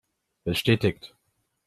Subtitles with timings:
[0.45, 1.13] Bestätigt!